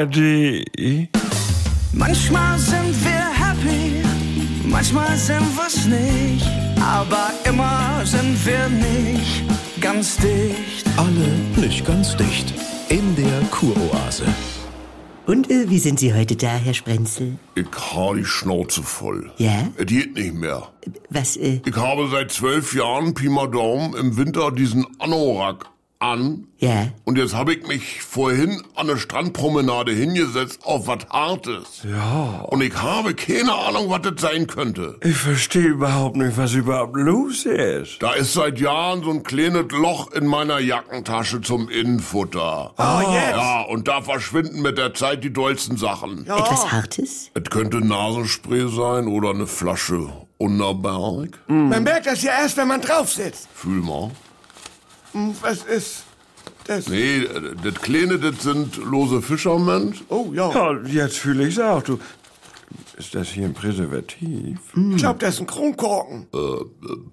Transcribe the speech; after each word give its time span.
ARD. 0.00 1.06
Manchmal 1.92 2.58
sind 2.58 3.04
wir 3.04 3.22
happy, 3.34 4.02
manchmal 4.64 5.14
sind 5.18 5.44
wir's 5.56 5.84
nicht, 5.84 6.46
aber 6.80 7.30
immer 7.44 8.00
sind 8.04 8.34
wir 8.46 8.68
nicht 8.70 9.44
ganz 9.82 10.16
dicht. 10.16 10.86
Alle 10.96 11.28
nicht 11.56 11.84
ganz 11.84 12.16
dicht. 12.16 12.54
In 12.88 13.14
der 13.14 13.42
Kuroase. 13.50 14.24
Und 15.26 15.50
äh, 15.50 15.68
wie 15.68 15.78
sind 15.78 16.00
Sie 16.00 16.14
heute 16.14 16.34
da, 16.34 16.56
Herr 16.56 16.74
Sprenzel? 16.74 17.38
Ich 17.54 17.66
habe 17.94 18.18
die 18.18 18.24
Schnauze 18.24 18.82
voll. 18.82 19.30
Ja? 19.36 19.68
Es 19.76 19.84
geht 19.86 20.14
nicht 20.14 20.34
mehr. 20.34 20.68
Was, 21.10 21.36
äh, 21.36 21.60
Ich 21.64 21.76
habe 21.76 22.08
seit 22.10 22.32
zwölf 22.32 22.74
Jahren 22.74 23.12
Pi 23.12 23.28
mal 23.28 23.50
Daumen 23.50 23.94
im 23.94 24.16
Winter 24.16 24.50
diesen 24.50 24.86
Anorak 24.98 25.66
an. 26.00 26.46
ja? 26.58 26.88
Und 27.04 27.18
jetzt 27.18 27.34
habe 27.34 27.54
ich 27.54 27.66
mich 27.66 28.02
vorhin 28.02 28.62
an 28.74 28.88
eine 28.88 28.98
Strandpromenade 28.98 29.92
hingesetzt 29.92 30.60
auf 30.64 30.86
was 30.86 31.06
Hartes. 31.10 31.82
Ja. 31.84 32.40
Und 32.48 32.62
ich 32.62 32.74
habe 32.74 33.14
keine 33.14 33.52
Ahnung, 33.52 33.90
was 33.90 34.00
das 34.02 34.20
sein 34.20 34.46
könnte. 34.46 34.98
Ich 35.04 35.16
verstehe 35.16 35.66
überhaupt 35.68 36.16
nicht, 36.16 36.36
was 36.38 36.54
überhaupt 36.54 36.96
los 36.96 37.44
ist. 37.44 38.02
Da 38.02 38.14
ist 38.14 38.32
seit 38.32 38.58
Jahren 38.58 39.02
so 39.02 39.10
ein 39.10 39.22
kleines 39.22 39.70
Loch 39.70 40.10
in 40.12 40.26
meiner 40.26 40.58
Jackentasche 40.58 41.42
zum 41.42 41.68
Innenfutter. 41.68 42.72
Ah, 42.76 43.02
jetzt? 43.02 43.36
Ja, 43.36 43.60
und 43.62 43.86
da 43.86 44.00
verschwinden 44.00 44.62
mit 44.62 44.78
der 44.78 44.94
Zeit 44.94 45.22
die 45.22 45.32
dollsten 45.32 45.76
Sachen. 45.76 46.22
Etwas 46.22 46.72
Hartes? 46.72 47.30
Es 47.34 47.50
könnte 47.50 47.84
Nasenspray 47.84 48.68
sein 48.74 49.06
oder 49.06 49.30
eine 49.30 49.46
Flasche 49.46 50.08
Unterberg. 50.38 51.38
Man 51.48 51.82
merkt 51.82 52.06
das 52.06 52.22
ja 52.22 52.32
erst, 52.40 52.56
wenn 52.56 52.68
man 52.68 52.80
drauf 52.80 53.12
sitzt. 53.12 53.48
Fühl 53.54 53.82
mal. 53.82 54.10
Hm, 55.12 55.34
Was 55.40 55.62
ist 55.64 56.04
das? 56.66 56.88
Nee, 56.88 57.26
das 57.62 57.74
Kleine, 57.76 58.18
das 58.18 58.42
sind 58.42 58.76
lose 58.76 59.22
Fischermen. 59.22 59.94
Oh 60.08 60.30
ja, 60.34 60.50
Ja, 60.52 60.78
jetzt 60.86 61.18
fühle 61.18 61.46
ich's 61.48 61.58
auch. 61.58 61.82
Du, 61.82 61.98
ist 62.96 63.14
das 63.14 63.28
hier 63.28 63.46
ein 63.46 63.54
Präservativ? 63.54 64.58
ich 64.76 64.96
glaube, 64.98 65.18
das 65.18 65.34
ist 65.34 65.40
ein 65.40 65.46
Kronkorken. 65.46 66.26
Äh, 66.32 66.36
äh, 66.38 66.66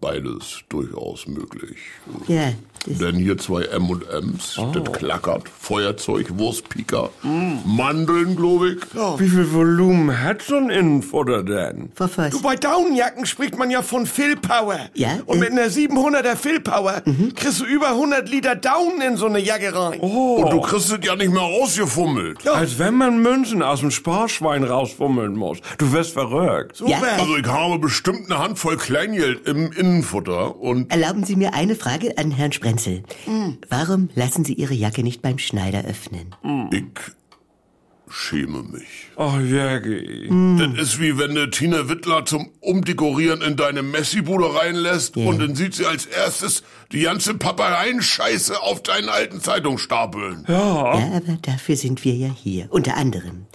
beides 0.00 0.60
durchaus 0.68 1.26
möglich. 1.26 1.76
Ja. 2.26 2.52
Denn 2.86 3.16
hier 3.16 3.38
zwei 3.38 3.62
M&M's, 3.64 4.60
das 4.72 4.92
klackert, 4.92 5.44
Feuerzeug, 5.60 6.38
Wurstpiker, 6.38 7.10
Mandeln, 7.64 8.36
glaube 8.36 8.72
ich. 8.72 8.78
Wie 9.18 9.28
viel 9.28 9.52
Volumen 9.52 10.22
hat 10.22 10.42
so 10.42 10.56
ein 10.56 10.70
Innenfutter 10.70 11.42
denn? 11.42 11.90
Voss. 11.94 12.12
Du, 12.30 12.42
bei 12.42 12.56
Daunenjacken 12.56 13.26
spricht 13.26 13.56
man 13.56 13.70
ja 13.70 13.82
von 13.82 14.06
Fill 14.06 14.36
Power. 14.36 14.78
Ja, 14.94 15.18
Und 15.26 15.38
äh. 15.38 15.40
mit 15.40 15.50
einer 15.52 15.66
700er 15.66 16.36
Fill 16.36 16.60
Power 16.60 17.02
kriegst 17.34 17.60
du 17.60 17.64
über 17.64 17.88
100 17.90 18.28
Liter 18.28 18.54
Daunen 18.56 19.00
in 19.00 19.16
so 19.16 19.26
eine 19.26 19.38
Jacke 19.40 19.74
rein. 19.74 20.00
Und 20.00 20.50
du 20.50 20.60
kriegst 20.60 20.92
es 20.92 20.98
ja 21.04 21.16
nicht 21.16 21.32
mehr 21.32 21.42
rausgefummelt. 21.42 22.46
Als 22.48 22.78
wenn 22.78 22.94
man 22.94 23.22
Münzen 23.22 23.62
aus 23.62 23.80
dem 23.80 23.90
Sparschwein 23.90 24.64
rausfummeln 24.64 25.34
muss. 25.34 25.58
Du 25.78 25.92
wirst 25.92 26.12
verrückt. 26.12 26.76
So 26.76 26.86
Ja, 26.88 27.00
wär- 27.00 27.18
Also 27.20 27.36
ich 27.36 27.46
habe 27.46 27.78
bestimmt 27.78 28.30
eine 28.30 28.38
Handvoll 28.40 28.76
Kleingeld 28.76 29.46
im 29.48 29.72
Innenfutter 29.72 30.56
und 30.60 30.90
Erlauben 30.90 31.24
Sie 31.24 31.36
mir 31.36 31.54
eine 31.54 31.74
Frage 31.74 32.16
an 32.18 32.30
Herrn 32.30 32.52
Sprenzel. 32.78 33.02
Hm. 33.24 33.58
Warum 33.68 34.08
lassen 34.14 34.44
Sie 34.44 34.54
Ihre 34.54 34.74
Jacke 34.74 35.02
nicht 35.02 35.22
beim 35.22 35.38
Schneider 35.38 35.84
öffnen? 35.84 36.34
ich 36.72 36.82
schäme 38.08 38.62
mich. 38.62 39.10
Oh, 39.16 39.38
Jägi. 39.38 40.28
Das 40.58 40.88
ist 40.88 41.00
wie 41.00 41.18
wenn 41.18 41.34
du 41.34 41.48
Tina 41.50 41.88
Wittler 41.88 42.24
zum 42.26 42.50
Umdekorieren 42.60 43.42
in 43.42 43.56
deine 43.56 43.82
Messi-Bude 43.82 44.54
reinlässt 44.54 45.16
und 45.16 45.40
dann 45.40 45.54
sieht 45.56 45.74
sie 45.74 45.86
als 45.86 46.06
erstes 46.06 46.62
die 46.92 47.00
ganze 47.00 47.34
Papereien-Scheiße 47.34 48.60
auf 48.60 48.82
deinen 48.82 49.08
alten 49.08 49.40
Zeitungsstapeln. 49.40 50.44
Ja. 50.46 50.98
Ja, 50.98 51.16
aber 51.16 51.38
dafür 51.42 51.76
sind 51.76 52.04
wir 52.04 52.14
ja 52.14 52.30
hier. 52.30 52.66
Unter 52.70 52.96
anderem. 52.96 53.46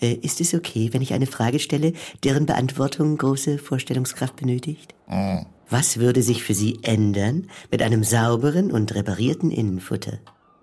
Äh, 0.00 0.14
ist 0.14 0.40
es 0.40 0.54
okay, 0.54 0.90
wenn 0.92 1.02
ich 1.02 1.12
eine 1.14 1.26
Frage 1.26 1.58
stelle, 1.58 1.92
deren 2.24 2.46
Beantwortung 2.46 3.16
große 3.16 3.58
Vorstellungskraft 3.58 4.36
benötigt? 4.36 4.94
Was 5.76 5.98
würde 5.98 6.22
sich 6.22 6.44
für 6.44 6.54
Sie 6.54 6.78
ändern 6.82 7.48
mit 7.68 7.82
einem 7.82 8.04
sauberen 8.04 8.70
und 8.70 8.94
reparierten 8.94 9.50
Innenfutter? 9.50 10.20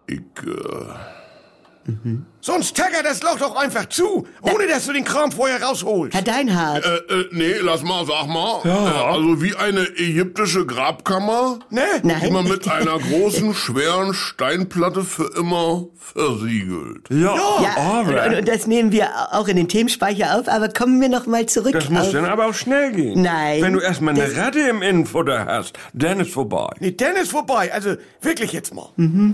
Ich, 0.07 0.19
äh, 0.19 1.20
Sonst 2.43 2.75
tackert 2.75 3.05
das 3.05 3.21
Loch 3.23 3.37
doch 3.39 3.55
einfach 3.55 3.87
zu, 3.89 4.27
ohne 4.41 4.67
dass 4.67 4.85
du 4.87 4.93
den 4.93 5.03
Kram 5.03 5.31
vorher 5.31 5.61
rausholst. 5.61 6.13
Herr 6.15 6.21
Deinhardt, 6.23 6.83
äh, 6.85 6.95
äh, 7.13 7.29
nee, 7.31 7.53
lass 7.61 7.83
mal, 7.83 8.05
sag 8.05 8.27
mal. 8.27 8.61
Ja. 8.63 8.87
Äh, 9.11 9.13
also 9.15 9.41
wie 9.43 9.55
eine 9.55 9.81
ägyptische 9.97 10.65
Grabkammer, 10.65 11.59
Ne? 11.69 11.81
nein. 12.03 12.21
die 12.25 12.31
man 12.31 12.47
mit 12.47 12.67
einer 12.67 12.97
großen, 12.97 13.53
schweren 13.53 14.13
Steinplatte 14.13 15.03
für 15.03 15.31
immer 15.37 15.85
versiegelt. 15.97 17.07
Ja, 17.09 17.35
ja, 17.61 17.77
aber 17.77 18.25
und, 18.27 18.35
und 18.39 18.47
das 18.47 18.65
nehmen 18.67 18.91
wir 18.91 19.09
auch 19.31 19.47
in 19.47 19.55
den 19.57 19.67
Themenspeicher 19.67 20.39
auf, 20.39 20.47
aber 20.47 20.69
kommen 20.69 20.99
wir 20.99 21.09
noch 21.09 21.27
mal 21.27 21.45
zurück 21.45 21.73
das 21.73 21.89
muss 21.89 22.07
auf... 22.07 22.11
dann 22.11 22.25
aber 22.25 22.47
auch 22.47 22.53
schnell 22.55 22.91
gehen. 22.91 23.21
Nein. 23.21 23.61
Wenn 23.61 23.73
du 23.73 23.79
erstmal 23.79 24.15
eine 24.15 24.25
Das- 24.27 24.35
Ratte 24.37 24.59
im 24.61 24.81
Innenfutter 24.81 25.45
hast, 25.45 25.77
dann 25.93 26.19
ist 26.19 26.31
vorbei. 26.31 26.69
Nee, 26.79 26.91
dann 26.91 27.15
ist 27.15 27.31
vorbei. 27.31 27.71
Also 27.73 27.95
wirklich 28.21 28.51
jetzt 28.51 28.73
mal. 28.73 28.89
Die 28.97 29.33